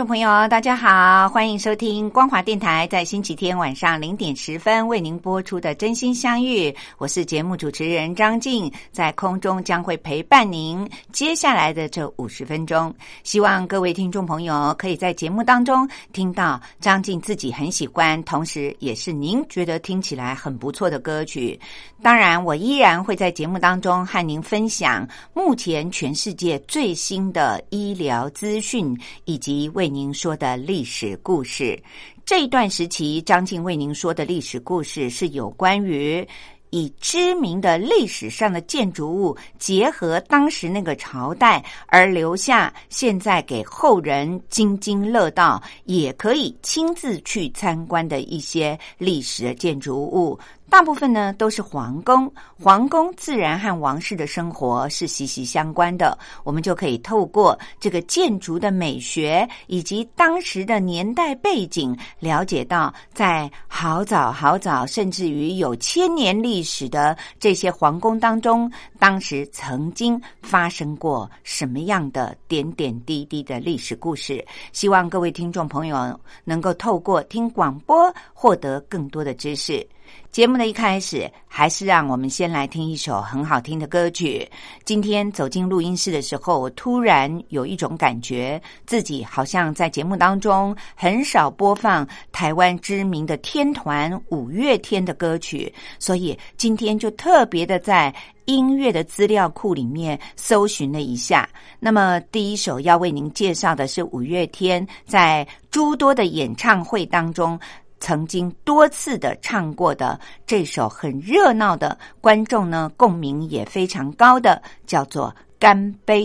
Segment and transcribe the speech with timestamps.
[0.00, 12.90] 众朋友，大家好，欢迎收听光华电台在星期天晚上零点十分为您播出的《真心相遇》，我是节目主持人张静，在空中将会陪伴您接下来的这五十分钟。
[13.24, 21.60] 希望各位听众朋友可以在节目当中听到张静自己很喜欢，同时也是您觉得听起来很不错的歌曲。
[22.02, 29.50] 当然，我依然会在节目当中和您分享目前全世界最新的医疗资讯以及。
[29.50, 31.78] 及为您说的历史故事，
[32.24, 36.26] 这一段时期，张静为您说的历史故事是有关于
[36.70, 50.38] 以知名的历史上的建筑物，结合当时那个朝代而留下，现在给后人津津乐道，也可以亲自去参观的一些历史的建筑物。
[50.70, 56.16] 大部分呢都是皇宫，皇宫自然和王室的生活是息息相关的。
[56.44, 74.42] 我们就可以透过这个建筑的美学以及当时的年代背景，了解到在好早好早，甚至于有千年历史的这些皇宫当中，当时曾经发生过什么样的点点滴滴的历史故事。
[74.72, 79.84] 希望各位听众朋友能够透过听广播，获得更多的知识。
[80.30, 84.48] 节目的一开始，还是让我们先来听一首很好听的歌曲。
[84.84, 98.14] 今天走进录音室的时候，我突然有一种感觉，自己好像在节目当中很少播放台湾知名的天团五月天的歌曲，所以今天就特别的在
[98.44, 101.48] 音乐的资料库里面搜寻了一下。
[101.80, 107.58] 那么，第一首要为您介绍的是五月天在诸多的演唱会当中。
[108.00, 115.28] 曾经多次的唱过的这首很热闹的，观众呢共鸣也非常高的，叫做
[115.58, 116.24] 《干杯》。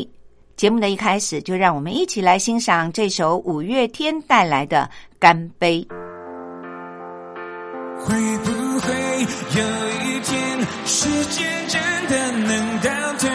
[0.56, 5.86] 节目的一开始，就让我们一起来欣赏这首五月天带来的《干杯》。
[7.98, 8.94] 会不会
[9.60, 13.30] 有一天，时间真的能倒退，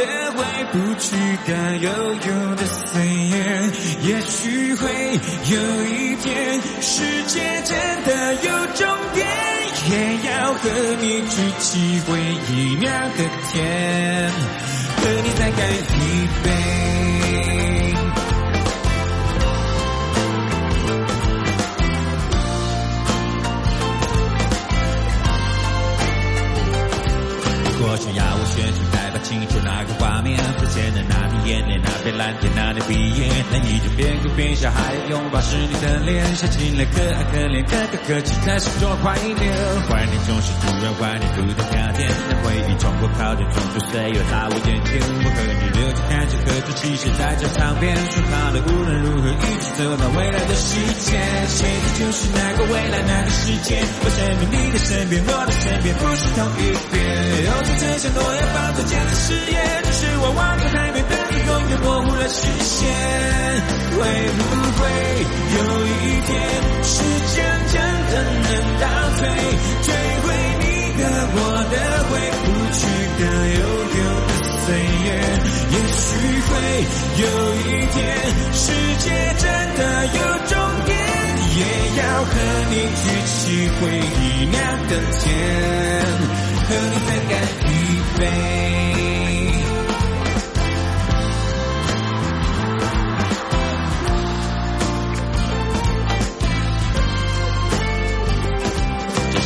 [0.00, 0.38] 的回
[0.72, 1.14] 不去
[1.46, 3.34] 该悠悠的岁月？
[4.02, 4.88] 也许会
[5.50, 9.26] 有一天，世界真的有终点，
[9.90, 9.92] 也
[10.30, 10.60] 要和
[11.00, 12.18] 你举起回
[12.50, 13.18] 忆酿的
[13.52, 14.30] 甜，
[14.96, 16.00] 和你再干一
[16.44, 16.48] 杯。
[27.78, 39.36] 过去要我选出代表清楚哪个画面，浮现的那片眼泪，那片蓝天，那年毕业，那一种边哭边笑还拥抱是你的脸，想起来可爱可怜，可可可泣在心中怀念，
[39.88, 57.00] 怀念总是突然怀念不同夏天，那回忆冲破靠近，冲出岁月在我眼前，我和你留着看着各种气息在这场边，说好的无论如何一起走到未来的世界，现在就是那个未来那个世界，我身边你的身边我的身边不是同一边。
[57.80, 62.88] 这些诺言放在坚誓言，只是我望着海面，但是永远模糊了视线。
[63.90, 64.40] 会不
[64.78, 64.80] 会
[65.56, 66.30] 有一天，
[66.82, 66.94] 时
[67.34, 67.36] 间
[67.70, 67.74] 真
[68.10, 68.48] 的能
[68.80, 68.86] 倒
[69.18, 69.22] 退，
[69.82, 69.88] 追
[70.22, 70.26] 回
[70.60, 70.64] 你
[70.96, 71.02] 的、
[71.34, 71.38] 我
[71.70, 71.74] 的、
[72.08, 72.78] 回不去
[73.18, 73.22] 的、
[73.56, 73.60] 悠
[73.98, 74.32] 悠的
[74.64, 74.72] 岁
[75.04, 75.08] 月？
[75.70, 76.00] 也许
[76.48, 76.50] 会
[77.20, 77.24] 有
[77.66, 77.98] 一天，
[78.52, 78.64] 世
[78.98, 79.04] 界
[79.38, 79.44] 真
[79.76, 80.18] 的有
[80.48, 80.52] 终
[80.86, 80.90] 点，
[81.56, 81.60] 也
[82.00, 82.32] 要和
[82.70, 83.34] 你举起
[83.76, 84.56] 回忆酿
[84.88, 85.22] 的甜。
[86.70, 87.32] 和你再干
[88.22, 89.09] 一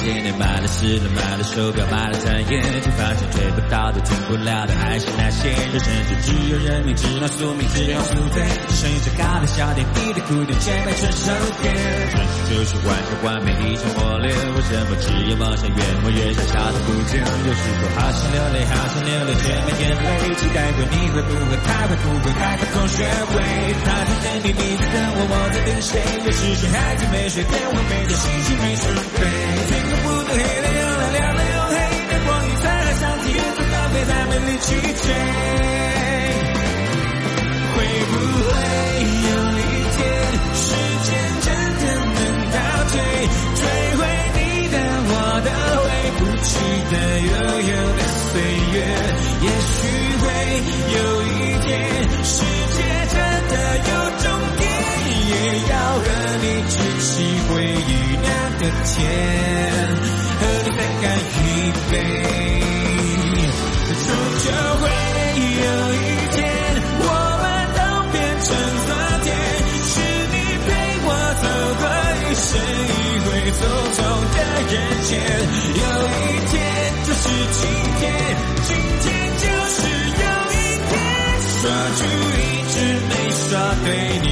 [0.04, 0.12] 杯。
[0.12, 0.68] 这些年买了。
[0.68, 5.48] 子了，买了手表，买了钻戒，却发现追不到的、听不了的，还是那些。
[5.48, 8.42] 人生就只有认命，只能宿命，只有宿醉。
[8.68, 11.72] 只剩下咖啡、小点，你的哭点，千百串手电。
[11.72, 12.20] 人生
[12.50, 17.22] 就是完成完美一场磨练，为什么只有梦想越磨越小，小的不见？
[17.24, 20.34] 有时候好想流泪，好想流泪，却没眼泪。
[20.36, 23.40] 期待过你会不会开会不会开个同学会？
[23.86, 25.96] 他在等你，你在等我，我在等谁？
[26.26, 28.84] 有时谁还在没睡，电话没接，心情没准
[29.16, 29.93] 备。
[30.02, 31.76] 不断黑了又亮，亮了又黑，
[32.10, 32.64] 灯光与彩
[33.00, 34.66] 像天色搭配，在美丽去
[35.02, 35.06] 追。
[37.74, 37.76] 会
[38.10, 38.12] 不
[38.44, 38.52] 会
[39.24, 39.62] 有一
[39.94, 40.00] 天，
[40.54, 40.66] 时
[41.04, 41.08] 间
[41.44, 41.46] 真
[41.80, 41.82] 的
[42.14, 42.20] 能
[42.50, 42.56] 倒
[42.90, 42.94] 退，
[43.54, 43.62] 追
[43.98, 44.00] 回
[44.34, 44.38] 你
[44.68, 44.74] 的、
[45.06, 45.12] 我
[45.44, 45.48] 的、
[45.82, 45.86] 回
[46.18, 46.52] 不去
[46.90, 47.32] 的悠
[47.68, 48.00] 悠的
[48.30, 48.32] 岁
[48.72, 48.76] 月？
[49.44, 49.76] 也许
[50.20, 50.24] 会
[50.94, 51.28] 有一
[51.64, 51.70] 天，
[52.24, 52.32] 世
[52.74, 52.78] 界
[53.10, 53.14] 真
[53.50, 53.90] 的有
[54.22, 54.24] 终，
[55.28, 55.32] 也
[55.70, 56.06] 要和
[56.42, 57.12] 你举起
[57.48, 57.90] 回忆
[58.22, 58.26] 酿
[58.58, 58.96] 的甜，
[60.40, 61.42] 和你再干一
[61.90, 61.92] 杯。
[63.94, 64.06] 终
[64.44, 64.46] 究
[64.80, 64.82] 会
[65.62, 65.96] 有一
[66.34, 66.36] 天，
[67.00, 67.08] 我
[67.40, 67.44] 们
[67.74, 67.78] 都
[68.12, 68.46] 变成
[68.84, 68.90] 昨
[69.24, 69.26] 天，
[69.84, 69.92] 是
[70.32, 70.34] 你
[70.64, 70.68] 陪
[71.06, 71.08] 我
[71.42, 71.44] 走
[71.80, 71.82] 过
[72.20, 72.46] 一生
[72.90, 72.92] 一
[73.24, 73.58] 回匆
[73.94, 73.98] 匆
[74.34, 74.36] 的
[74.70, 74.74] 人
[75.04, 75.10] 间。
[75.74, 76.20] 有一
[76.50, 76.52] 天
[77.04, 77.58] 就是今
[78.00, 78.02] 天，
[78.64, 78.68] 今
[79.00, 79.04] 天
[79.38, 79.42] 就
[79.72, 79.76] 是
[80.20, 80.54] 有一
[80.90, 80.92] 天，
[81.60, 81.62] 说
[81.96, 81.98] 出
[82.36, 82.74] 一直
[83.08, 83.48] 没说
[83.84, 83.88] 对
[84.22, 84.26] 你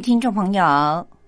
[0.00, 0.64] 听众朋友，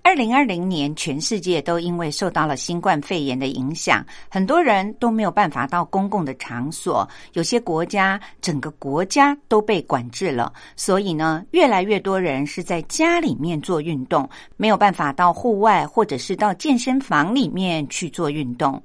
[0.03, 18.83] 二零二零年全世界都因为受到了新冠肺炎的影响，很多人都没有办法到公共的场所，有些国家整个国家都被管制了，所以呢，越来越多人是在家里面做运动，没有办法到户外或者是到健身房里面去做运动。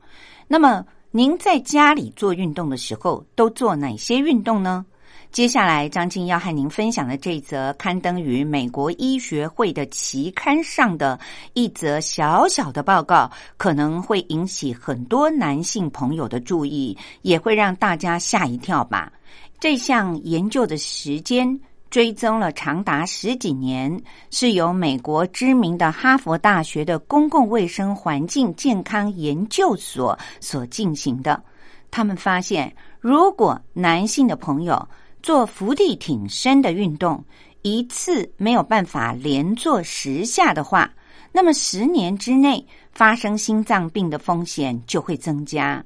[0.48, 4.86] 那么，您在家里做运动的时候，都做哪些运动呢？
[5.32, 11.20] 接下来，张静要和您分享的这则刊登于美国医学会的期刊上的
[11.54, 19.12] 一则小小的报告，可能会引起很多男性朋友的注意，也会让大家吓一跳吧。
[19.60, 21.60] 这项研究的时间
[21.92, 24.02] 追踪了长达十几年，
[24.32, 31.44] 是由美国知名的哈佛大学的公共卫生环境健康研究所所进行的。
[31.92, 34.88] 他们发现，如果男性的朋友
[35.28, 37.22] 做伏地挺身的运动，
[37.62, 40.90] 一次没有办法连做十下的话，
[41.34, 45.84] 那么十年之内发生心脏病的风险就会增加。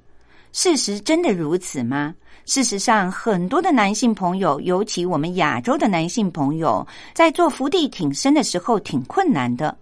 [0.52, 2.14] 事实真的如此吗？
[2.46, 6.86] 事实上，很多的男性朋友，尤其我们亚洲的男性朋友，
[7.16, 9.76] 在做伏地挺身的时候挺困难的。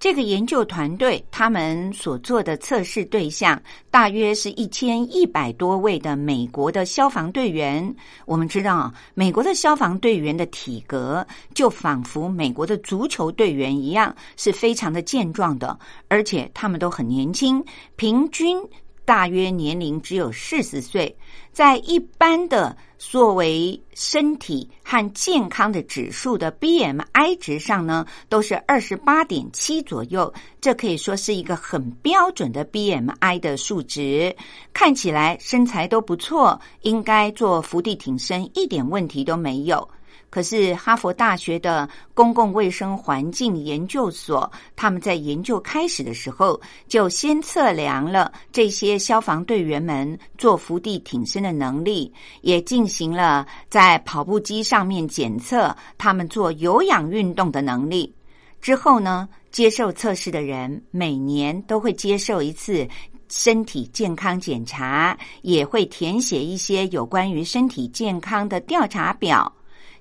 [0.00, 3.60] 这个研究团队他们所做的测试对象
[3.90, 7.92] 大约是一千一百多位的美国的消防队员。
[8.24, 17.64] 我们知道，美国的消防队员的体格就仿佛美国的足球队员一样，是非常的健壮的，而且他们都很年轻，
[17.96, 18.56] 平均
[19.04, 21.16] 大约年龄只有四十岁。
[21.52, 34.34] 在一般的作为身体和健康的指数的 BMI 值上呢，都是二十八点七左右，这可以说是一个很标准的 BMI 的数值。
[34.72, 39.88] 看起来身材都不错，应该做伏地挺身一点问题都没有。
[40.30, 58.14] 可是哈佛大学的公共卫生环境研究所，他们在研究开始的时候，就先测量了这些消防队员们做伏地挺身的能力，也进行了在跑步机上面检测他们做有氧运动的能力。
[58.60, 62.86] 之后呢，接受测试的人每年都会接受一次
[63.28, 69.50] 身体健康检查，也会填写一些有关于身体健康的调查表。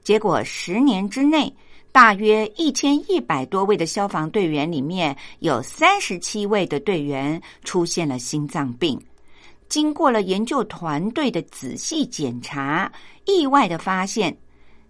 [0.08, 1.54] 结果十年之内，
[1.92, 8.98] 大约一千一百多位的消防队员里面有三十七位的队员出现了心脏病。
[9.68, 12.90] 经过了研究团队的仔细检查，
[13.26, 14.34] 意外的发现，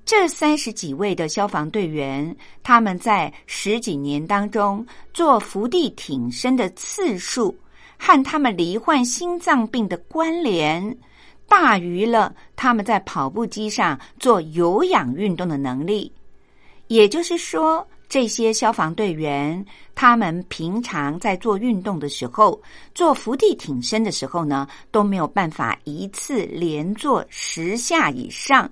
[0.06, 7.58] 这三十几位的消防队员，他们在十几年当中做伏地挺身的次数，
[7.98, 10.96] 和他们罹患心脏病的关联，
[11.48, 16.12] 大于了他们在跑步机上做有氧运动的能力。
[16.88, 19.66] 也就是说，这些消防队员。
[20.00, 22.62] 他们平常在做运动的时候，
[22.94, 28.70] 做伏地挺身的时候呢，都没有办法一次连做十下以上。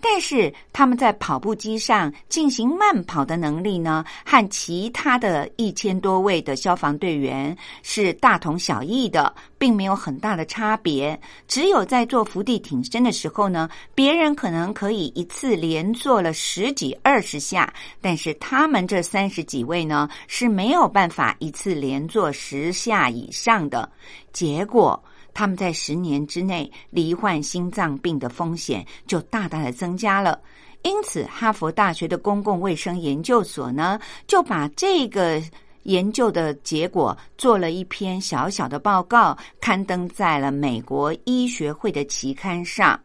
[0.00, 11.20] 但是他们在跑步机上进行慢跑的能力呢，和其他的一千多位的消防队员是大同小异的，并没有很大的差别。
[11.48, 23.90] 只有在做伏地挺身的时候呢，别人可能可以一次连做了十几二十下，但是他们这三十几位呢是没有办法一次连做十下以上的。
[24.32, 25.02] 结果。
[25.38, 30.36] 他们在十年之内罹患心脏病的风险就大大的增加了，
[30.82, 35.40] 因此哈佛大学的公共卫生研究所呢，就把这个
[35.84, 42.98] 研究的结果做了一篇小小的报告，刊登在了美国医学会的期刊上。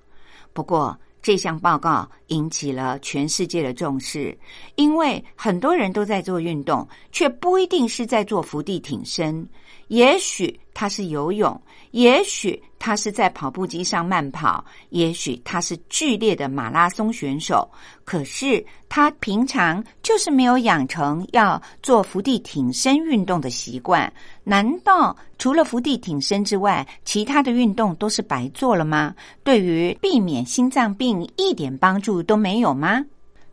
[0.53, 4.35] 不过，这项报告引起了全世界的重视，
[4.73, 9.47] 因为很多人都在做运动，却不一定是在做伏地挺身。
[9.93, 17.69] 也许他是游泳，也许他是在跑步机上慢跑，也许他是剧烈的马拉松选手。
[18.03, 24.11] 可是他平常就是没有养成要做伏地挺身运动的习惯。
[24.43, 29.13] 难道除了伏地挺身之外，其他的运动都是白做了吗？
[29.43, 33.05] 对于避免心脏病一点帮助都没有吗？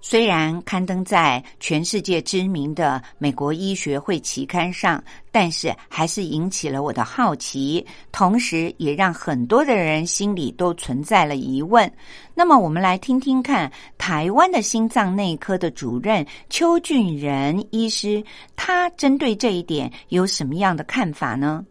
[0.02, 11.90] 虽然刊登在全世界知名的美国医学会期刊上，但是还是引起了我的好奇，同时也让很多的人心里都存在了疑问。
[12.34, 18.24] 那么，我们来听听看台湾的心脏内科的主任邱俊仁医师，
[18.56, 21.64] 他针对这一点有什么样的看法呢？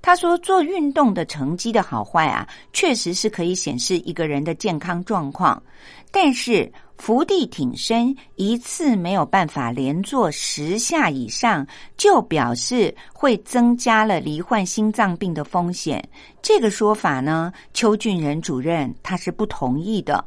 [0.00, 5.62] 他说：“做运动的成绩的好坏啊，确实是可以显示一个人的健康状况，
[6.10, 16.06] 但是。”伏地挺身一次没有办法连做十下以上，就表示会增加了罹患心脏病的风险。
[16.42, 20.22] 这个说法呢，邱俊仁主任他是不同意的。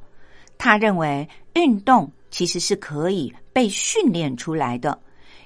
[0.57, 4.97] 他认为运动其实是可以被训练出来的。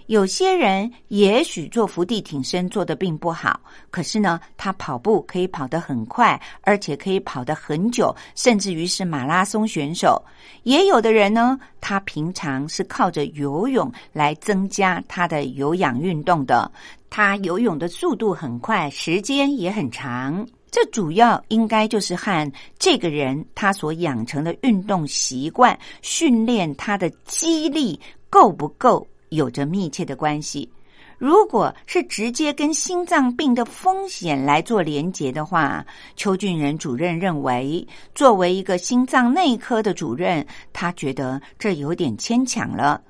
[0.08, 3.60] 有些人也许做伏地挺身做的并不好，
[3.90, 10.24] 可是呢，他跑步可以跑得很快，而且可以跑得很久，甚至于是马拉松选手。
[10.64, 16.72] 也有的人呢，他平常是靠着游泳来增加他的有氧运动的，
[17.10, 20.46] 他游泳的速度很快，时间也很长。
[20.70, 29.08] 这主要应该就是和这个人他所养成的运动习惯、训练他的肌力够不够。
[29.29, 30.70] 有着密切的关系。
[31.17, 35.86] 如果是直接跟心脏病的风险来做连结的话，
[36.17, 43.01] 邱俊仁主任认为，作为一个心脏内科的主任，他觉得这有点牵强了。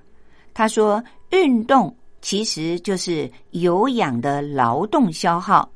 [0.53, 5.67] 他说：“运动其实就是有氧的劳动消耗。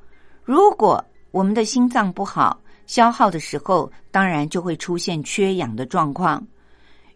[0.43, 6.46] 如果我们的心脏不好，消耗的时候，当然就会出现缺氧的状况。”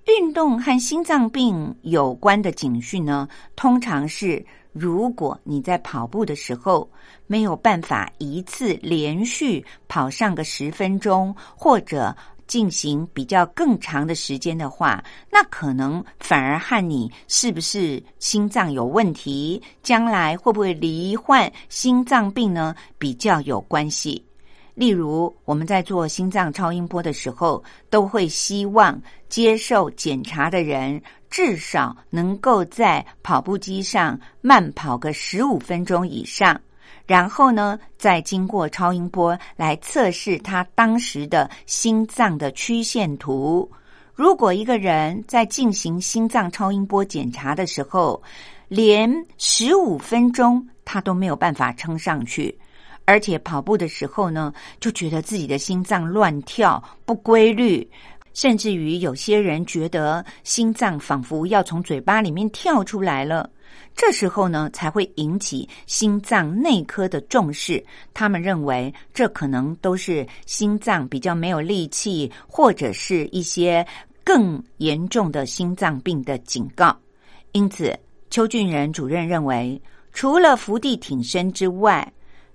[0.05, 6.89] 运动和心脏病有关的警讯呢，通常是如果你在跑步的时候
[7.25, 12.13] 没有办法一次连续跑上个十分钟，或者
[12.47, 24.21] 进行比较更长的时间的话，那可能反而和你是不是心脏有问题，将来会不会罹患心脏病呢，比较有关系。
[24.75, 28.99] 例如，我们在做心脏超音波的时候，都会希望
[29.33, 36.61] 接受检查的人至少能够在跑步机上慢跑个十五分钟以上，
[37.07, 43.67] 然后呢，再经过超音波来测试他当时的心脏的曲线图。
[44.13, 48.21] 如果一个人在进行心脏超音波检查的时候，
[48.67, 52.55] 连十五分钟他都没有办法撑上去。
[53.05, 57.85] 而且跑步的时候呢，就觉得自己的心脏乱跳不规律，
[58.33, 63.49] 甚至于有些人觉得心脏仿佛要从嘴巴里面跳出来了。
[63.95, 67.83] 这时候呢，才会引起心脏内科的重视。
[68.13, 73.85] 他们认为这可能都是心脏比较没有力气，或者是一些
[74.23, 76.97] 更严重的心脏病的警告。
[77.51, 77.95] 因此，
[78.31, 79.79] 邱俊仁主任认为，
[80.11, 82.11] 除了伏地挺身之外，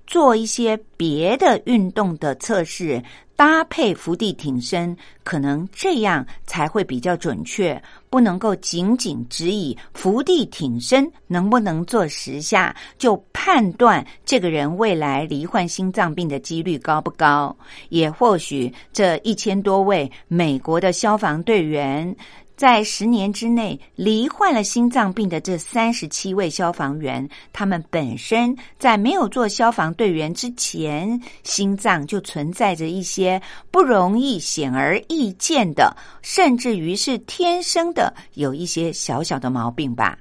[0.09, 3.01] 做一些别的运动的测试，
[3.37, 7.81] 搭配伏地挺身，可能这样才会比较准确。
[8.09, 17.55] 不能够仅仅只以伏地挺身能不能做十下就判断这个人未来罹患心脏病的几率高不高。
[17.91, 22.17] 也或许这一千多位美国的消防队员。
[22.59, 40.19] 在十年之内罹患了心脏病的这三十七位消防员，他们本身在没有做消防队员之前，心脏就存在着一些不容易显而易见的，甚至于是天生的有一些小小的毛病吧。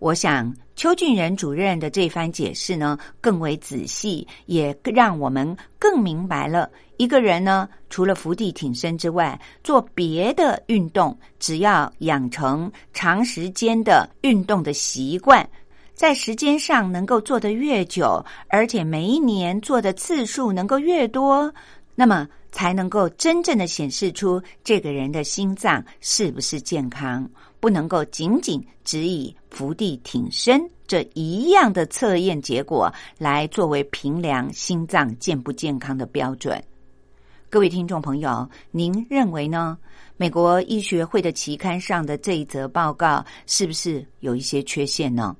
[0.00, 6.70] 我想邱俊仁主任的这番解释呢，更为仔细，也让我们更明白了。
[6.98, 15.44] 一个人呢，除了伏地挺身之外，做别的运动，只要养成长时间的运动的习惯，
[15.94, 21.52] 在时间上能够做得越久，而且每一年做的次数能够越多，
[21.96, 27.28] 那么才能够真正的显示出这个人的心脏是不是健康。
[27.60, 36.62] 不能够仅仅只以伏地挺身这一样的测验结果来作为评量心脏健不健康的标准。
[37.50, 39.76] 各位听众朋友，您认为呢？
[40.16, 45.36] 美国医学会的期刊上的这一则报告是不是有一些缺陷呢？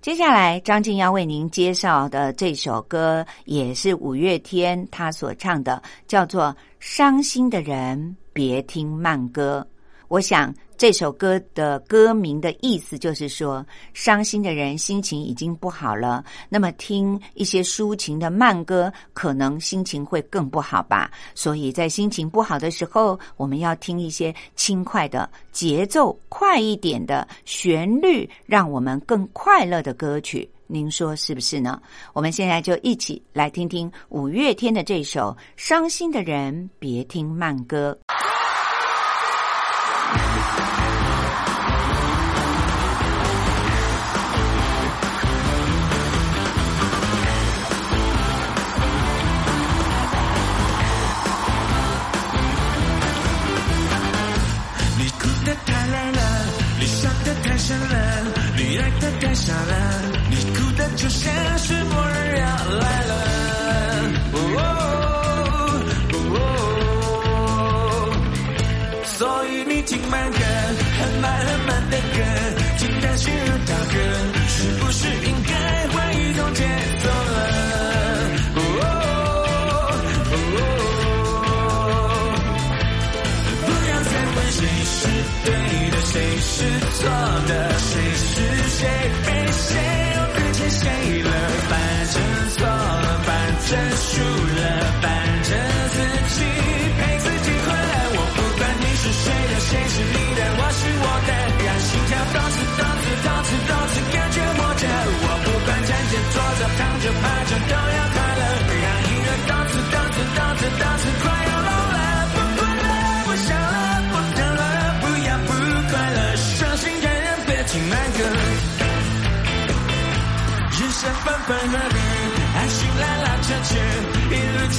[0.00, 6.44] 接下来，张静要为您介绍的这首歌也是五月天他所唱的，叫做
[6.78, 9.66] 《伤心的人别听慢歌》。
[10.08, 10.54] 我想。
[10.80, 21.10] 这首歌的歌名的意思就是说，伤心的人心情已经不好了，那么听一些抒情的慢歌，可能心情会更不好吧。
[21.34, 30.50] 所以在心情不好的时候，我们要听一些轻快的、节奏快一点的旋律，让我们更快乐的歌曲。
[30.66, 31.78] 您说是不是呢？
[32.14, 37.94] 我们现在就一起来听听五月天的这首《伤心的人别听慢歌》。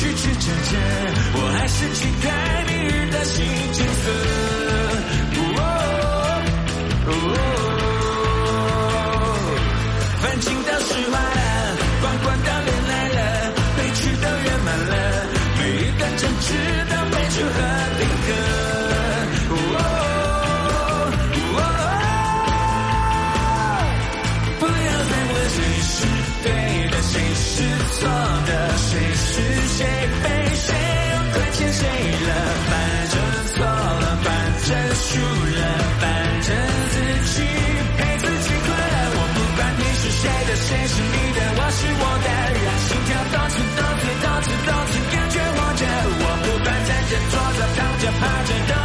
[0.01, 0.77] 曲曲折折，
[1.35, 4.40] 我还是期待明日的新景色。
[48.23, 48.80] I just don't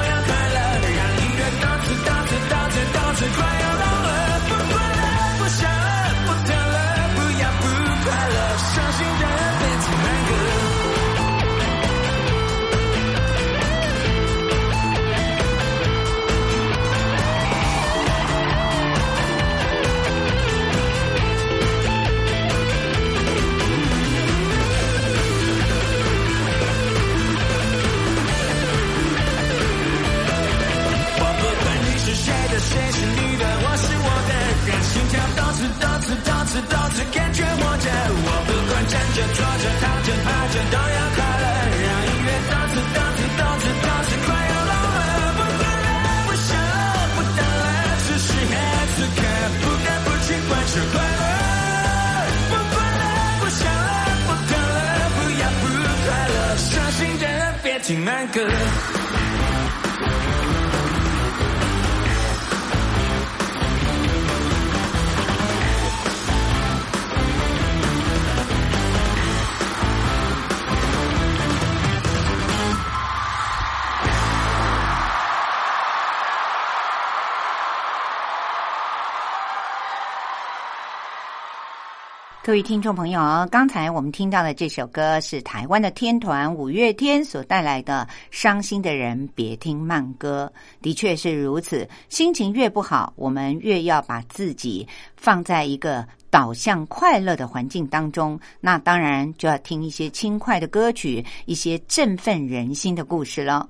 [82.56, 90.50] 各位听众朋友，刚才我们听到的这首歌是台湾的天团五月天所带来的《伤心的人别听慢歌》，
[90.82, 91.86] 的确是如此。
[92.08, 94.88] 心情越不好，我们越要把自己
[95.18, 103.68] 放在一个导向快乐的环境当中，那当然就要听一些轻快的歌曲，一些振奋人心的故事了。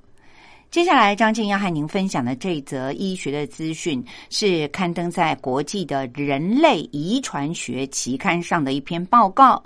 [0.70, 9.62] 接下来，张静要和您分享的这则医学的资讯，是刊登在国际的人类遗传学期刊上的一篇报告。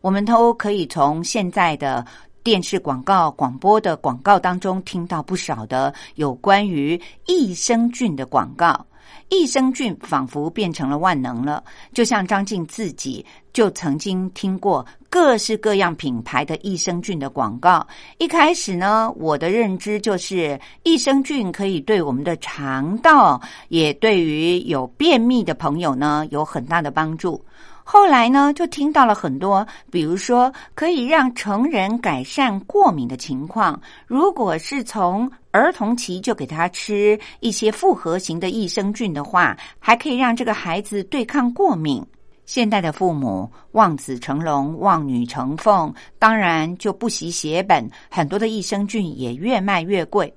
[0.00, 2.04] 我们都可以从现在的
[2.42, 8.84] 电视广告、广播的广告当中听到不少的有关于益生菌的广告。
[9.28, 17.86] 益生菌仿佛变成了万能了，就像张静自己就曾经听过各式各样品牌的益生菌的广告。
[18.18, 27.44] 一开始呢，我的认知就是益生菌可以对我们的肠道，也对于有便秘的朋友呢有很大的帮助。
[27.90, 33.80] 后来呢，就听到了很多，比如说可以让成人改善过敏的情况。
[34.06, 42.04] 如果是从儿童期就给他吃一些复合型的益生菌的话，还可以让这个孩子对抗过敏。
[42.44, 50.30] 现代的父母望子成龙、望女成凤，当然就不惜血本，很多的益生菌也越卖越贵。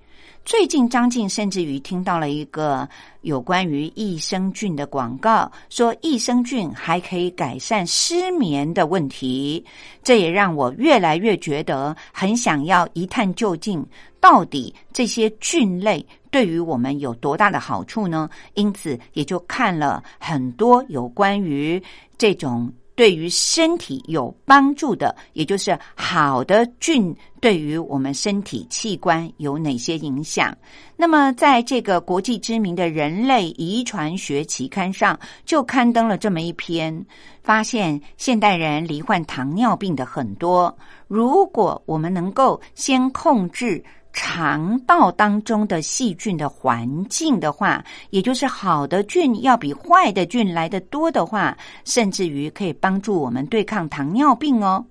[0.43, 2.88] 最近，张静甚至于听到了一个
[3.21, 9.63] 有关于益生菌的广告，说益生菌还可以改善失眠的问题。
[10.04, 13.86] 这也让我越来越觉得很想要一探究竟，
[14.19, 18.27] 到底这些菌类对于我们有多大的好处呢？
[18.56, 21.82] 因此，也就看了很多有关于
[22.17, 22.69] 这种。
[23.01, 30.55] 对于身体有帮助的，也就是好的菌，对于我们身体器官有哪些影响？
[30.95, 37.03] 那么，在这个国际知名的人类遗传学期刊上，就刊登了这么一篇，
[37.41, 40.77] 发现现代人罹患糖尿病的很多。
[41.07, 43.83] 如果我们能够先控制。
[44.13, 54.86] 肠道当中的细菌的环境的话，也就是好的菌要比坏的菌来的多的话，甚至于可以帮助我们对抗糖尿病哦。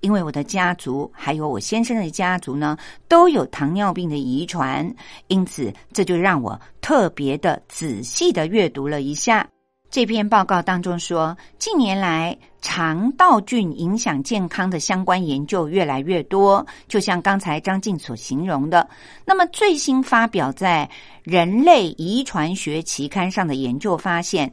[0.00, 2.76] 因为我的家族还有我先生的家族呢，
[3.08, 4.94] 都有糖尿病的遗传，
[5.28, 9.48] 因此这就让我特别的仔细的阅读了一下。
[9.92, 18.88] 这篇报告当中说，近年来肠道菌影响健康的相关研究越来越多，就像刚才张静所形容的。
[19.26, 20.88] 那么最新发表在
[21.30, 24.50] 《人类遗传学》期刊上的研究发现，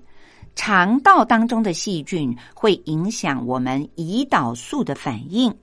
[0.58, 5.56] 肠道当中的细菌会影响我们胰岛素的反应。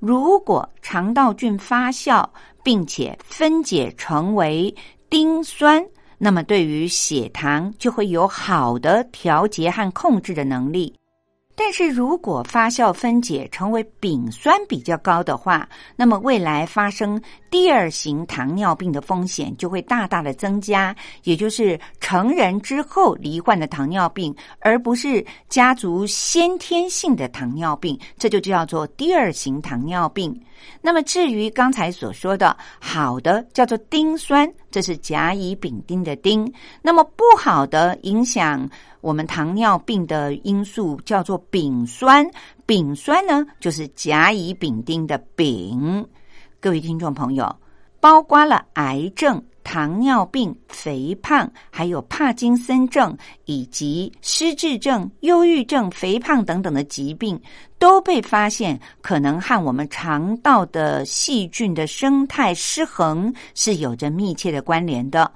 [0.00, 2.28] 如果肠道菌发酵
[2.64, 4.74] 并且分解成为
[5.08, 5.80] 丁酸。
[6.24, 10.94] 那么，对于血糖就会有好的调节和控制的能力。
[11.64, 17.22] 但是如果发酵分解成为丙酸比较高的话，那么未来发生
[17.52, 30.36] 第二型糖尿病的风险就会大大的增加，也就是成人之后罹患的糖尿病，而不是家族先天性的糖尿病，这就叫做第二型糖尿病。
[30.80, 36.44] 那么至于刚才所说的好的叫做丁酸，这是甲乙丙丁的丁；
[36.82, 38.68] 那么不好的影响。
[39.02, 42.24] 我们糖尿病的因素叫做丙酸，
[42.64, 46.06] 丙酸呢就是甲乙丙丁的丙。
[46.60, 47.54] 各位听众朋友，
[47.98, 57.38] 包括了癌症、糖尿病、肥胖，还有帕金森症以及失智症、忧郁症、肥胖等等的疾病，
[57.80, 65.28] 都被发现可能和我们肠道的细菌的生态失衡是有着密切的关联的。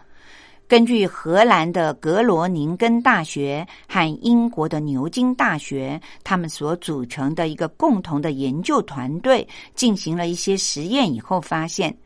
[0.69, 11.97] 根据荷兰的格罗宁根大学和英国的牛津大学，他们所组成的一个共同的研究团队进行了一些实验以后，发现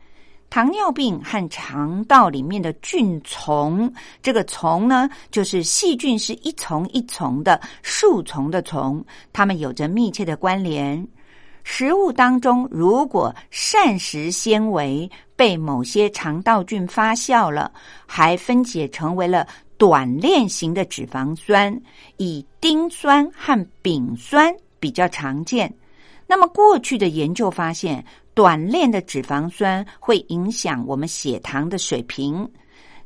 [0.51, 11.07] 糖尿病和肠道里面的菌丛，这个丛呢，就是细菌是一丛一丛的树丛的丛，它们有着密切的关联。
[11.63, 15.09] 食物当中如果膳食纤维
[15.41, 17.71] 被某些肠道菌发酵了，
[18.05, 21.75] 还分解成为了短链型的脂肪酸，
[22.17, 25.73] 以丁酸和丙酸比较常见。
[26.27, 32.47] 那么过去的研究发现，短链的脂肪酸会影响我们血糖的水平。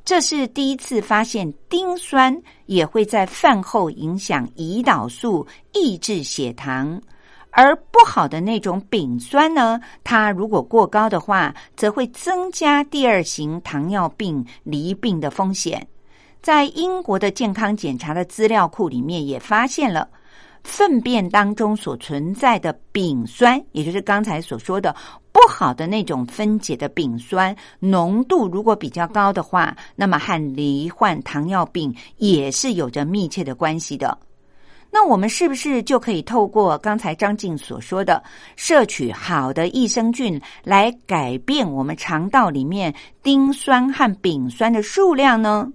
[0.04, 7.02] 这是第一次发现丁酸也会在饭后影响胰岛素，抑制血糖。
[7.58, 15.88] 而不好的那种丙酸呢，它如果过高的话，则会增加第二型糖尿病离病的风险。
[16.41, 20.08] 在英国的健康检查的资料库里面也发现了。
[20.65, 24.94] 粪便当中所存在的丙酸，也就是刚才所说的
[25.32, 34.18] 不好的那种分解的丙酸浓度，如果比较高的话，那么和罹患糖尿病也是有着密切的关系的。
[34.97, 38.23] 那我们是不是就可以透过刚才张静所说的，
[38.55, 45.69] 摄取好的益生菌，来改变我们肠道里面丁酸和丙酸的数量呢？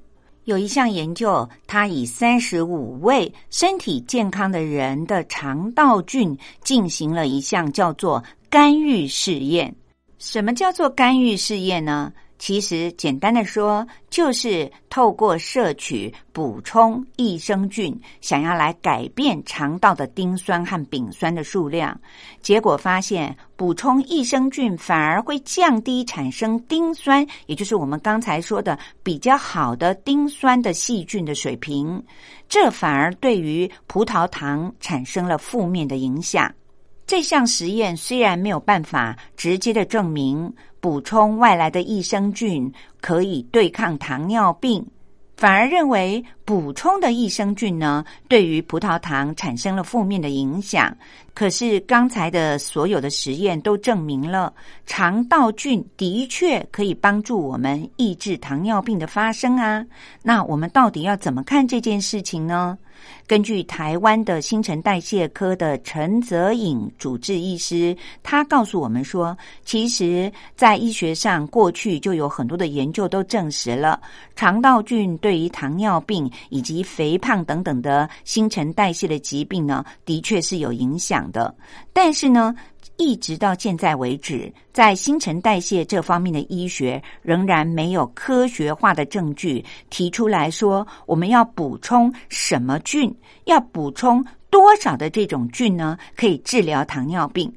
[0.45, 9.77] 有一项研究，他以三十五位身体健康的人的肠道菌进行了一项叫做干预试验。
[10.19, 12.11] 什么叫做干预试验呢？
[12.41, 22.01] 其实简单的说，就是透过摄取补充益生菌，想要来改变肠道的丁酸和丙酸的数量。
[22.41, 32.03] 结果发现，补充益生菌反而会降低产生丁酸，也就是我们刚才说的比较好的丁酸的细菌的水平。
[32.49, 36.51] 这反而对于葡萄糖产生了负面的影响。
[37.07, 44.85] 这项实验虽然没有办法直接的证明补充外来的益生菌可以对抗糖尿病，
[45.37, 50.97] 反而认为补充的益生菌呢对于葡萄糖产生了负面的影响。
[51.33, 54.53] 可是刚才的所有的实验都证明了
[54.85, 59.85] 肠道菌的确可以帮助我们抑制糖尿病的发生啊。
[60.23, 62.77] 那我们到底要怎么看这件事情呢？
[63.27, 74.01] 根据台湾的新陈代谢科的陈泽颖主治医师，他告诉我们说，其实，在医学上，过去就有很多的研究都证实了，
[74.35, 81.55] 肠道菌对于糖尿病以及肥胖等等的新陈代谢的疾病呢，的确是有影响的。
[81.93, 82.55] 但是呢，
[83.01, 93.11] 一直到现在为止，在新陈代谢这方面的医学仍然没有科学化的证据提出来说，我们要补充什么菌，
[93.47, 95.97] 要补充多少的这种菌呢？
[96.15, 97.51] 可以治疗糖尿病。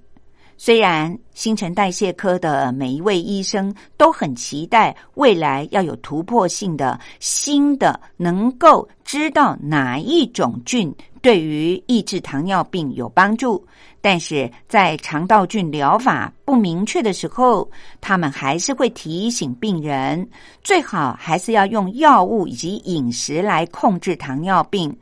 [0.56, 13.66] 虽然新陈代谢科的每一位医生都很期待未来要有突破性的新的，能够知道哪一种菌对于抑制糖尿病有帮助。
[14.02, 20.30] 但是在肠道菌疗法不明确的时候，他们还是会提醒病人，
[20.62, 24.94] 最好还是要用药物以及饮食来控制糖尿病。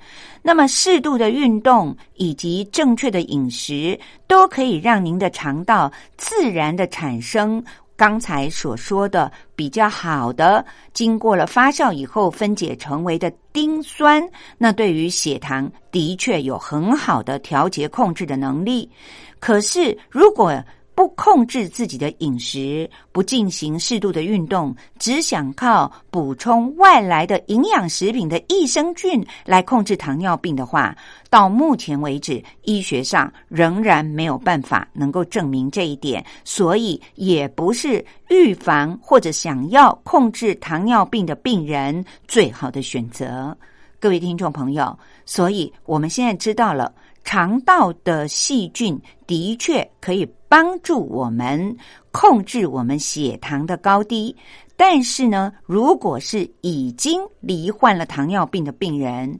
[0.44, 7.64] 那么适度的运动以及正确的饮食，都可以让您的肠道自然的产生。
[8.02, 18.90] 刚才所说的比较好的，经过了发酵以后分解成为的丁酸，那对于血糖的确有很好的调节控制的能力。
[19.40, 20.52] 可是如果
[20.94, 30.96] 不控制自己的饮食，不进行适度的运动，只想靠补充外来的营养食品的益生菌来控制糖尿病的话，
[31.30, 43.58] 到目前为止，医学上仍然没有办法能够证明这一点，所以也不是预防或者想要控制糖尿病的病人最好的选择。
[44.00, 46.92] 各位听众朋友，所以我们现在知道了。
[47.24, 51.76] 肠道的细菌的确可以帮助我们
[52.12, 54.36] 控制我们血糖的高低，
[54.76, 59.40] 但是呢，如果是已经罹患了糖尿病的病人，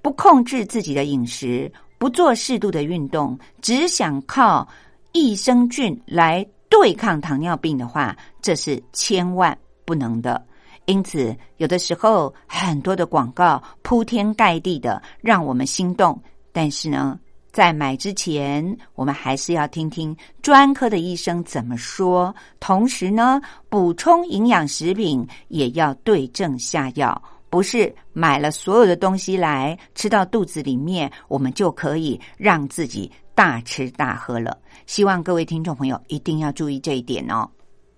[0.00, 4.66] 不控制自己的饮食，不做适度的运动，只想靠
[5.12, 10.42] 益生菌来对抗糖尿病的话，这是千万不能的。
[10.86, 16.18] 因此，有的时候很多的广告铺天盖地的，让我们心动。
[16.56, 17.20] 但是呢，
[17.52, 22.34] 在买之前，我们还是要听听专科的医生怎么说。
[22.60, 23.38] 同时呢，
[23.68, 34.56] 补充营养食品也要对症下药，不是买了所有的东西来吃到肚子里面，我们就可以让自己大吃大喝了。
[34.86, 37.46] 希望各位听众朋友一定要注意这一点哦。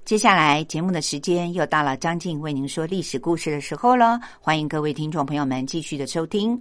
[0.04, 6.60] 接下来节目的时间又到了张静为您说历史故事的时候了，欢迎各位听众朋友们继续的收听。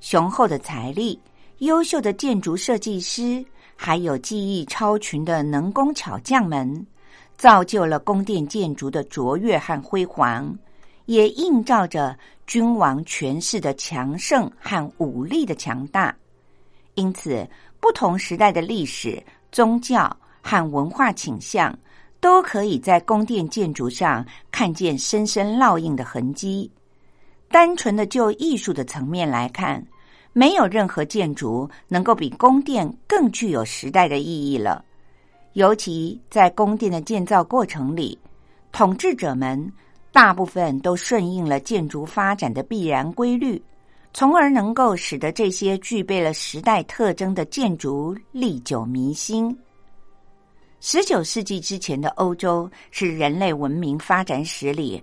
[0.00, 1.18] 雄厚的财力、
[1.58, 6.86] 优秀的建筑设计师，还有技艺超群的能工巧匠们，
[7.36, 10.56] 造就了宫殿建筑的卓越和辉煌，
[11.06, 16.14] 也映照着君王权势的强盛和武力的强大。
[16.94, 17.46] 因此，
[17.80, 21.76] 不同时代的历史、宗教和文化倾向，
[22.20, 26.70] 都可以在宫殿建筑上看见深深烙印的痕迹。
[27.48, 29.84] 单纯的就艺术的层面来看，
[30.32, 34.84] 没有任何建筑能够比宫殿更具有时代的意义了。
[35.54, 38.18] 尤其在宫殿的建造过程里，
[38.72, 39.72] 统治者们
[40.12, 43.62] 大部分都顺应了建筑发展的必然规律，
[44.12, 49.56] 从而能够使得这些具备了时代特征的建筑历久弥新。
[50.80, 55.02] 十九世纪之前的欧洲是人类文明发展史里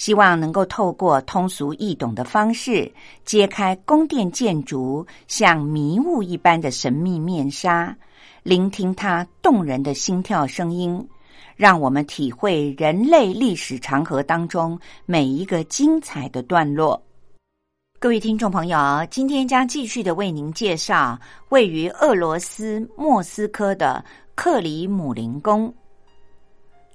[0.00, 2.90] 希望能够透过通俗易懂的方式，
[3.26, 7.94] 揭开宫殿建筑像迷雾一般的神秘面纱，
[8.42, 11.06] 聆听它动人的心跳声音，
[11.54, 17.02] 让我们体会人类历史长河当中每一个精彩的段落。
[17.98, 21.20] 各位听众朋友，今天将继续的为您介绍
[21.50, 24.02] 位于俄罗斯莫斯科的
[24.34, 25.70] 克里姆林宫。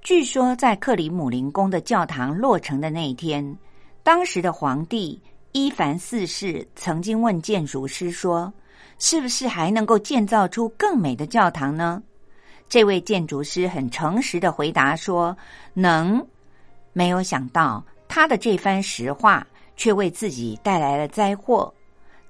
[0.06, 3.58] 据说，在克里姆林宫的教堂落成的那一天，
[4.04, 8.52] 当时的皇帝伊凡四世曾经问建筑师说
[9.00, 12.00] ：“是不是还能够建造出更美的教堂呢？”
[12.70, 15.36] 这位建筑师很诚实的回答说
[15.74, 16.24] ：“能。”
[16.94, 19.44] 没有想到，他的这番实话。
[19.74, 21.70] 却为自己带来了灾祸。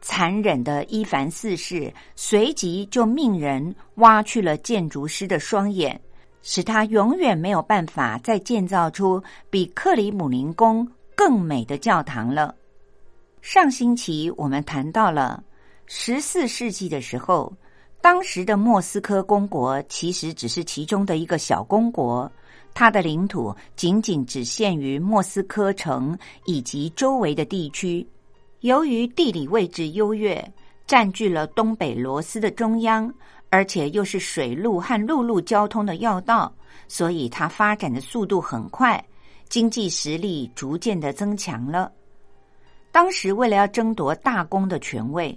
[0.01, 6.01] 残忍的伊凡四世随即就命人挖去了建筑师的双眼，
[6.49, 9.21] 使他永远没有办法再建造出
[9.51, 10.87] 比克里姆林宫
[11.17, 12.55] 更美的教堂了。
[13.43, 15.43] 上星期我们谈到了
[15.87, 17.53] 十四世纪的时候，
[18.01, 22.31] 当时的莫斯科公国其实只是其中的一个小公国。
[22.73, 28.07] 它的领土仅仅只限于莫斯科城以及周围的地区。
[28.61, 30.53] 由于地理位置优越，
[30.87, 33.13] 占据了东北罗斯的中央，
[33.57, 36.55] 而且又是水路和陆路交通的要道，
[36.89, 39.03] 所以它发展的速度很快，
[39.49, 41.91] 经济实力逐渐的增强了。
[42.93, 45.35] 当时为了要争夺大公的权位，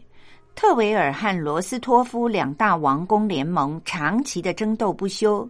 [0.54, 5.50] 特维尔和罗斯托夫两大王公联盟长期的争斗不休。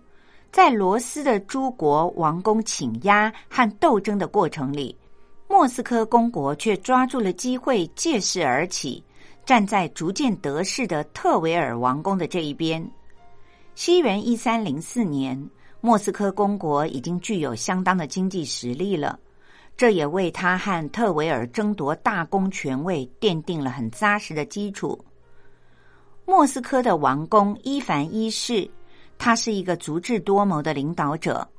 [0.52, 4.96] 在罗斯的诸国王公请压和斗争的过程里，
[5.48, 9.04] 莫斯科公国却抓住了机会，借势而起，
[9.50, 12.88] 站在逐渐得势的特维尔王宫的这一边。
[13.74, 15.44] 西元一三零四年，
[15.82, 19.20] 莫斯科公国已经具有相当的经济实力了，
[19.76, 25.04] 这也为他和特维尔争夺大公权位奠定了很扎实的基础。
[26.28, 28.70] 莫斯科的王公伊凡一世。
[29.18, 31.50] 他是一个足智多谋的领导者，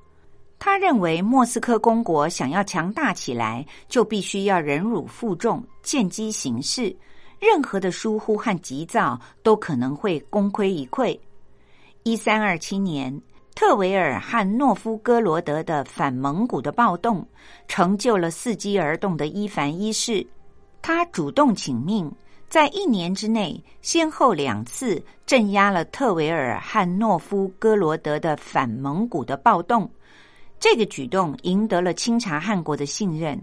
[0.60, 6.94] 他认为莫斯科公国想要强大起来，就必须要忍辱负重、见机行事，
[7.40, 11.18] 任何的疏忽和急躁都可能会功亏一篑。
[12.02, 13.18] 一三二七年，
[13.54, 17.26] 特维尔和诺夫哥罗德的反蒙古的暴动，
[17.66, 20.24] 成就了伺机而动的伊凡一世，
[20.82, 22.12] 他主动请命。
[22.48, 29.88] 在一年之内，先后两次镇压了特维尔和诺夫哥罗德的反蒙古的暴动。
[30.58, 33.40] 这个举动赢得了清查汗国的信任，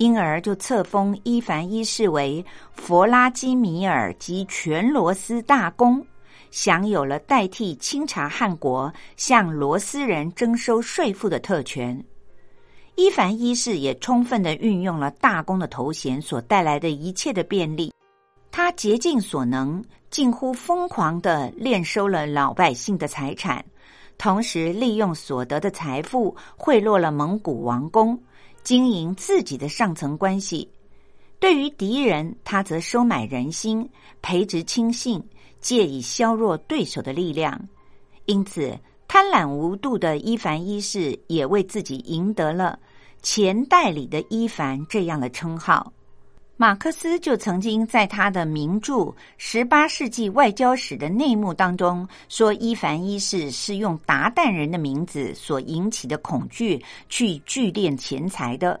[0.00, 2.42] 因而就册封伊凡一世为
[2.72, 6.02] 弗拉基米尔及全罗斯大公，
[6.50, 12.02] 享有了代替清查汗国向罗斯人征收税赋的特权。
[12.94, 17.92] 伊凡一世也充分的运用了大公的头衔所带来的一切的便利。
[18.50, 23.62] 他竭尽所能，近乎疯狂的敛收了老百姓的财产，
[24.16, 28.18] 同时利用所得的财富贿赂了蒙古王公，
[28.62, 30.68] 经营自己的上层关系。
[31.38, 33.88] 对于敌人，他则收买人心，
[34.20, 35.22] 培植亲信，
[35.60, 37.58] 借以削弱对手的力量。
[38.26, 42.78] 因此，贪婪无度的伊凡一世也为自己赢得了
[43.22, 45.92] “钱袋里的伊凡”这样的称号。
[46.60, 48.94] 马克思就曾经在他的名著
[49.38, 58.78] 《十八世纪外交史的内幕》当中说，伊凡一世是用达旦人的名字所引起的恐惧去聚敛钱财的，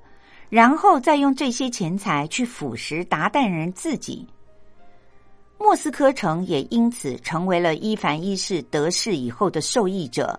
[0.50, 4.26] 然后再用这些钱财去腐蚀达旦人自己。
[5.56, 10.38] 莫斯科城也因此成为了伊凡一世得势以后的受益者，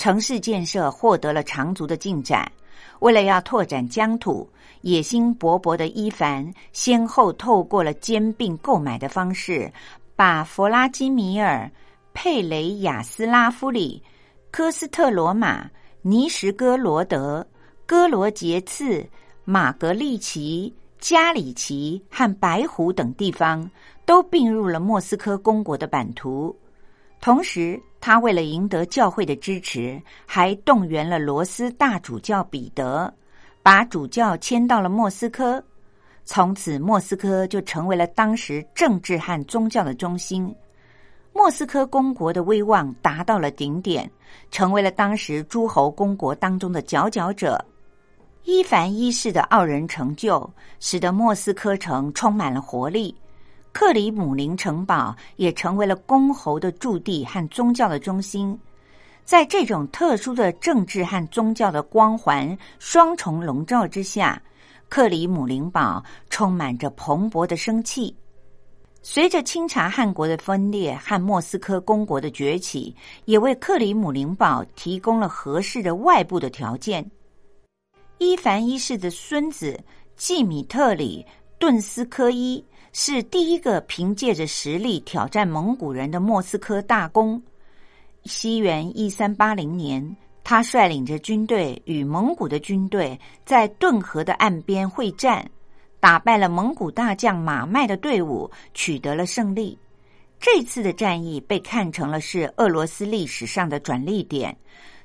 [0.00, 2.50] 城市建设获得了长足的进展。
[3.00, 4.48] 为了要拓展疆土。
[4.82, 9.70] 野心勃勃的伊凡先后透过了兼并购买的方式，
[10.16, 11.70] 把弗拉基米尔、
[12.14, 14.02] 佩雷亚斯拉夫里、
[14.50, 15.68] 科斯特罗马、
[16.00, 17.46] 尼什哥罗德、
[17.84, 19.06] 哥罗杰茨、
[19.44, 23.70] 马格利奇、加里奇和白湖等地方
[24.06, 26.56] 都并入了莫斯科公国的版图。
[27.20, 33.12] 同时，他为了赢得教会的支持，还动员了罗斯大主教彼得。
[33.62, 35.62] 把主教迁到了莫斯科，
[36.24, 40.52] 从此莫斯科就成为了当时政治和宗教的中心。
[41.34, 44.10] 莫斯科公国的威望达到了顶点，
[44.50, 47.62] 成为了当时诸侯公国当中的佼佼者。
[48.44, 50.50] 伊凡一世的傲人成就，
[50.80, 53.14] 使得莫斯科城充满了活力。
[53.72, 58.58] 克里姆林城堡也成为了公侯的驻地和宗教的中心。
[59.24, 64.42] 在这种特殊的政治和宗教的光环双重笼罩之下，
[64.88, 68.14] 克里姆林堡充满着蓬勃的生气。
[69.02, 72.94] 随着清查汗国的分裂和莫斯科公国的崛起，
[73.24, 77.08] 也为克里姆林堡提供了合适的外部的条件。
[78.18, 79.78] 伊凡一世的孙子
[80.16, 81.24] 季米特里
[81.58, 82.62] 顿斯科伊
[82.92, 87.40] 是第一个凭借着实力挑战蒙古人的莫斯科大公。
[88.24, 95.48] 西元一三八零年，他率领着军队与蒙古的军队在顿河的岸边会战。
[96.00, 99.78] 打败了蒙古大将马迈的队伍，取得了胜利。
[100.40, 104.56] 这次的战役被看成了是俄罗斯历史上的转捩点。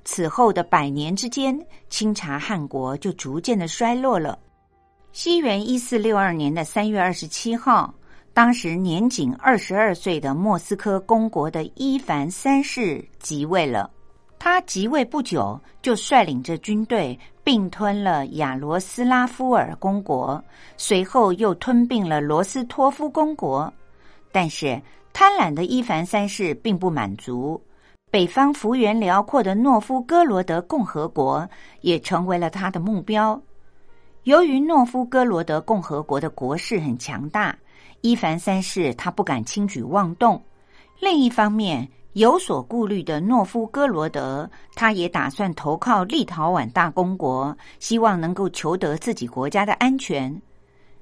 [0.06, 1.60] 此后的百年之间，
[1.90, 4.40] 清查汗国就逐渐的衰落了。
[5.16, 7.94] 西元一四六二年的三月二十七号，
[8.34, 13.90] 当时年仅二十二岁的莫斯科公国的伊凡三世即位了。
[14.38, 20.44] 他即位不久，就率领着军队并吞了亚罗斯拉夫尔公国，
[20.76, 23.74] 随后又吞并了罗斯托夫公国。
[24.34, 24.78] 但是
[25.14, 27.60] 贪婪的伊凡三世并不满足，
[28.12, 31.50] 北方幅员辽阔的诺夫哥罗德共和国
[31.80, 33.42] 也成为了他的目标。
[34.26, 37.56] 由于诺夫哥罗德共和国的国势很强大，
[38.02, 40.44] 伊凡三世他不敢轻举妄动。
[41.00, 50.36] 另一方面，有所顾虑的诺夫哥罗德，他也打算投靠立陶宛大公国，希望能够求得自己国家的安全。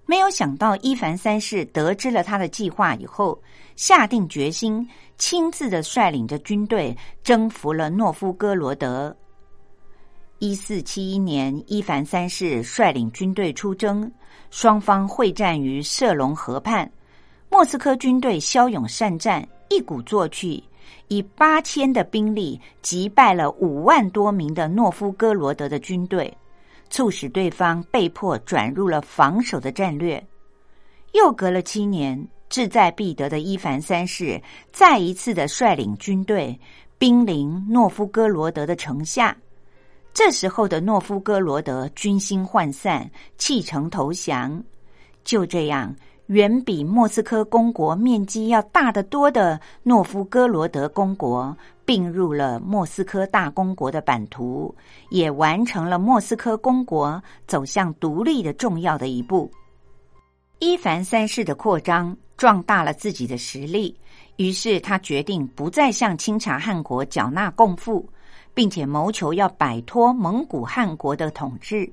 [0.05, 3.41] 没有想到，伊凡三世得知了他的计划以后，
[3.77, 4.85] 下定决心，
[5.17, 6.93] 亲自的率领着军队
[7.23, 9.15] 征服了诺夫哥罗德。
[10.43, 14.11] 一四七一年，伊凡三世率领军队出征，
[14.51, 16.91] 双方会战于射龙河畔，
[17.49, 20.61] 莫斯科军队骁勇善战，一鼓作气。
[21.07, 26.37] 以八千的兵力击败了五万多名的诺夫哥罗德的军队，
[26.89, 30.21] 促使对方被迫转入了防守的战略。
[31.13, 34.41] 又隔了七年，志在必得的伊凡三世
[34.73, 36.59] 再一次的率领军队
[36.97, 39.33] 兵临诺夫哥罗德的城下。
[40.13, 44.63] 这时候的诺夫哥罗德军心涣散，弃城投降。
[45.23, 45.93] 就这样。
[46.27, 54.73] 远比莫斯科公国面积要大得多的诺夫哥罗德公国并入了莫斯科大公国的版图，
[55.09, 59.51] 也完成了莫斯科公国走向独立的重要的一步。
[60.59, 63.93] 伊凡三世的扩张壮大了自己的实力，
[64.37, 68.07] 于是他决定不再向清查汗国缴纳贡赋，
[68.53, 71.91] 并且谋求要摆脱蒙古汗国的统治。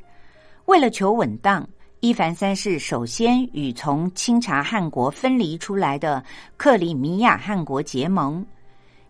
[0.66, 1.68] 为了求稳当。
[2.02, 6.24] 伊凡三世首先与从清查汗国分离出来的
[6.56, 8.42] 克里米亚汗国结盟，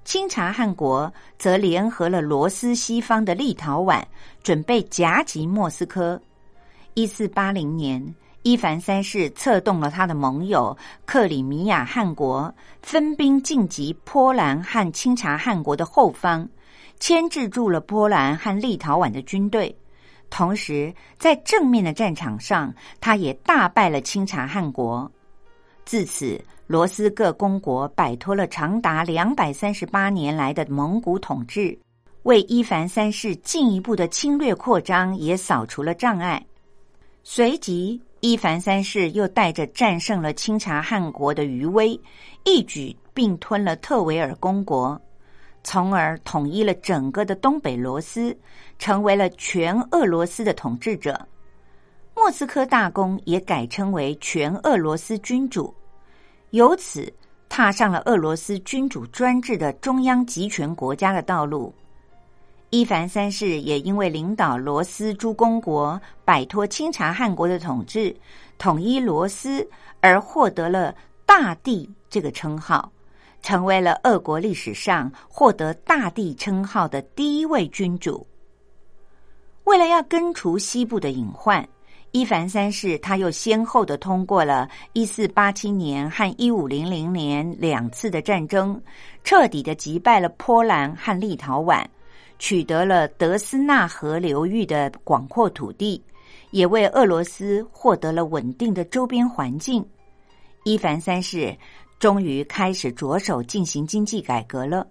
[0.05, 4.03] 清查汗国则联合了罗斯西方的立陶宛，
[4.42, 6.20] 准备夹击莫斯科。
[6.94, 10.76] 一四八零年，伊凡三世策动了他的盟友
[11.07, 16.48] 克里米亚汗国，分兵进击波兰和清察汗国的后方，
[17.01, 19.74] 牵制住了波兰和立陶宛的军队。
[20.28, 25.11] 同时，在正面的战场上，他也大败了清查汗国。
[25.84, 31.76] 自此，罗斯各公国摆脱了长达两百三十八年来的蒙古统治，
[32.22, 36.40] 为伊凡三世进一步的侵略扩张也扫除了障碍。
[37.24, 42.01] 随即，伊凡三世又带着战胜了清查汗国的余威，
[42.44, 45.01] 一举并吞了特维尔公国。
[45.63, 48.37] 从而统一了整个的东北罗斯，
[48.79, 51.21] 成为了全俄罗斯的统治者。
[52.15, 55.75] 莫斯科大公也改称为全俄罗斯君主，
[56.51, 57.11] 由此
[57.49, 61.73] 踏上了俄罗斯君主专制的中央集权国家的道路。
[62.71, 68.15] 伊凡三世也因为领导罗斯诸公国摆脱清查汗国的统治，
[68.59, 69.67] 统一罗斯，
[70.01, 70.95] 而获得了
[71.27, 72.93] “大帝”这个称号。
[73.43, 78.26] 成为了俄国历史上获得大帝称号的第一位君主。
[79.64, 81.66] 为了要根除西部的隐患，
[82.12, 88.80] 伊凡三世他又先后的通过了1487年和1500年两次的战争，
[89.22, 91.84] 彻底的击败了波兰和立陶宛，
[92.38, 96.03] 取得了德斯纳河流域的广阔土地，
[96.51, 99.84] 也为俄罗斯获得了稳定的周边环境。
[100.64, 101.57] 伊凡三世。
[102.01, 104.84] 终于开始着手进行经济改革了。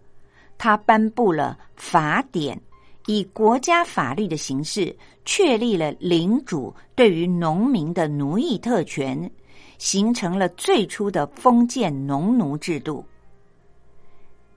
[0.58, 2.58] 他颁布了法典，
[3.08, 4.96] 以国家法律的形式
[5.26, 9.30] 确立了领主对于农民的奴役特权，
[9.78, 13.04] 形成了最初的封建农奴制度。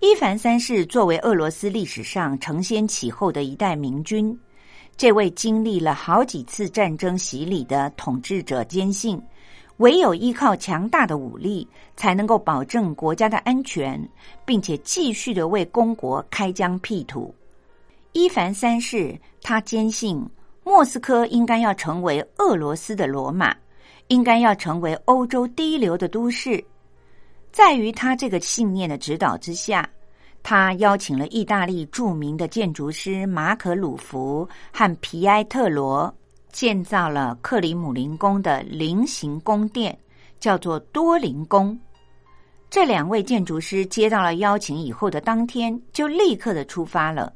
[0.00, 4.36] 伊凡三世作为俄罗斯历史上承先启后的一代明君，
[4.96, 9.22] 这位经历了好几次战争洗礼的统治者坚信。
[9.82, 11.66] 唯有依靠强大的武力，
[11.96, 14.00] 才能够保证国家的安全，
[14.44, 17.34] 并且继续的为公国开疆辟土。
[18.12, 20.24] 伊凡三世他坚信，
[20.62, 23.52] 莫斯科应该要成为俄罗斯的罗马，
[24.06, 26.64] 应该要成为欧洲第一流的都市。
[27.50, 29.88] 在于他这个信念的指导之下，
[30.44, 36.14] 他邀请了意大利著名的建筑师马可鲁弗和皮埃特罗。
[36.52, 39.98] 建造了克里姆林宫的菱形宫殿，
[40.38, 41.76] 叫做多林宫。
[42.68, 47.32] 这两位建筑师接到了邀请以后的当天，就立刻的出发了。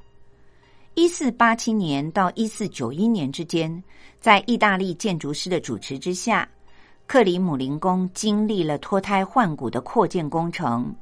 [0.95, 3.83] 一四八七年到一四九一年之间，
[4.21, 6.49] 在意大利建筑师的主持之下，
[7.07, 10.95] 克里姆林宫经历了脱胎换骨的扩建工程。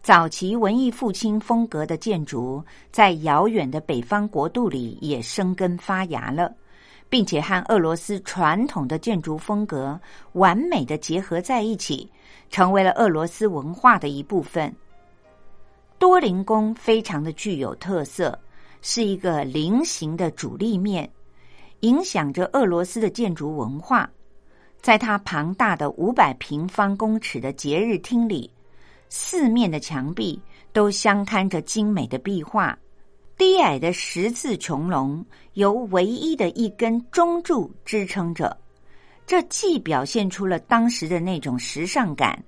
[0.00, 6.52] 早期文艺复兴风格的建筑，在遥远的北方国度里也生根发芽了。
[7.12, 10.00] 并且和俄罗斯传统的建筑风格
[10.32, 12.10] 完美的结合在一起，
[12.48, 14.74] 成为了俄罗斯文化的一部分。
[15.98, 18.40] 多林宫非常的具有特色，
[18.80, 21.06] 是一个菱形的主立面，
[21.80, 24.08] 影响着俄罗斯的建筑文化。
[24.80, 28.50] 在它庞大的五百平方公尺的节日厅里，
[29.10, 30.40] 四面的墙壁
[30.72, 32.74] 都镶嵌着精美的壁画。
[33.42, 38.56] 低矮的十字穹隆由唯一的一根中柱支撑着，
[39.26, 42.40] 这既表现出了当时的那种时尚感，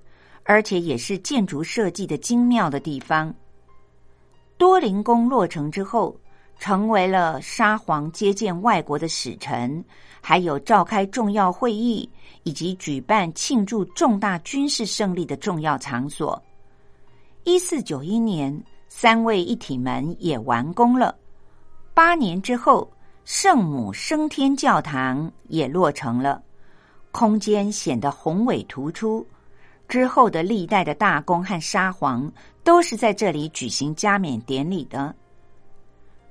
[0.45, 3.34] 而且也是建筑设计的精妙的地方。
[4.57, 6.16] 多林宫落成之后，
[6.61, 9.84] 成为了沙皇接见外国的使臣，
[10.20, 12.09] 还有召开重要会议
[12.45, 16.40] 以及举办庆祝重大军事胜利的重要场所。
[17.42, 18.57] 一四九一年。
[18.97, 21.12] 三位一体门也完工了。
[21.95, 22.88] 八年之后，
[23.24, 26.40] 圣母升天教堂也落成了，
[27.11, 29.26] 空间显得宏伟突出。
[29.88, 32.32] 之后的历代的大公和沙皇
[32.62, 35.12] 都是在这里举行加冕典礼的。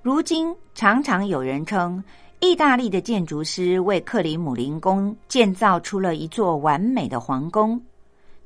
[0.02, 2.02] 如今，常常有人称，
[2.40, 7.80] 意大利的建筑师为克里姆林宫建造出了一座完美的皇宫，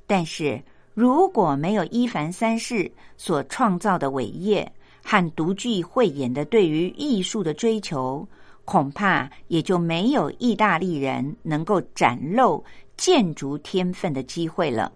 [0.07, 0.59] 但是。
[0.98, 4.68] 如果没有伊凡三世所创造的伟业
[5.04, 8.28] 和独具慧眼的对于艺术的追求，
[8.66, 12.66] 恐怕也就没有意大利人能够展露
[12.98, 14.91] 建筑天分的机会了。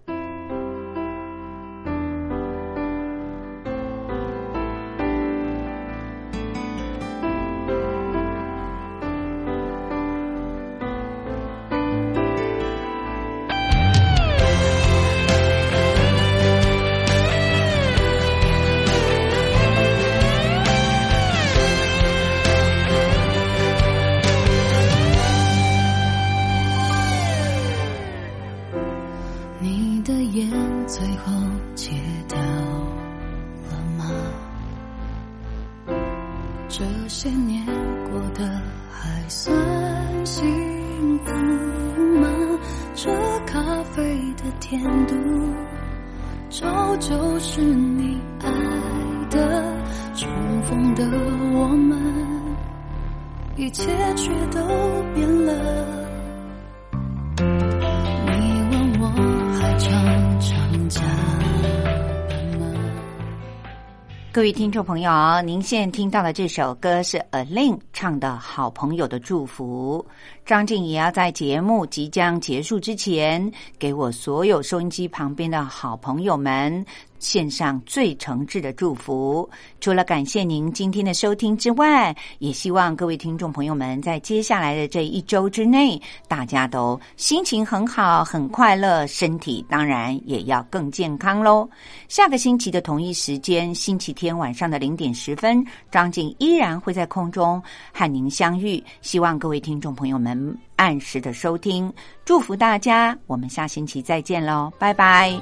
[64.34, 70.06] 各位听众朋友，您现在听到的这首歌是 A Lin 唱的《好朋友的祝福》。
[70.52, 73.50] 张静也要在节目即将结束之前，
[73.80, 76.86] 给我所有收音机旁边的好朋友们。
[77.20, 79.48] 献上最诚挚的祝福。
[79.80, 91.70] 除了感谢您今天的收听之外，也希望各位听众朋友们在接下来的这一周之内，大家都心情很好、很快乐，身体当然也要更健康喽。
[92.08, 97.62] 下个星期的同一时间，星期天晚上的零点十分，张静依然会在空中
[97.94, 98.84] 和您相遇。
[99.04, 100.36] 希望各位听众朋友们
[100.76, 101.92] 按时的收听，
[102.26, 103.18] 祝福大家。
[103.28, 105.40] 我们下星期再见喽，拜拜。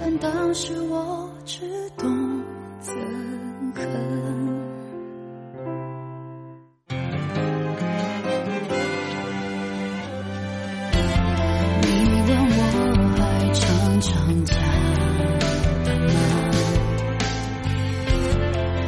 [0.00, 2.08] 但当时我只懂
[2.82, 2.90] 憎
[3.74, 3.84] 恨，
[11.82, 11.86] 你
[12.28, 12.60] 问我
[13.16, 13.20] 还
[13.52, 14.10] 常常
[14.44, 14.64] 讲吗？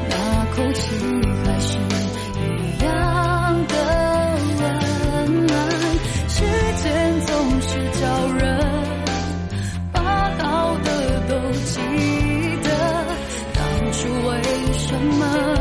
[0.09, 0.13] 那
[0.55, 0.81] 口气
[8.01, 8.59] 小人
[9.93, 10.01] 把
[10.39, 11.35] 好的都
[11.67, 11.79] 记
[12.63, 12.69] 得，
[13.53, 14.43] 当初为
[14.73, 15.60] 什么？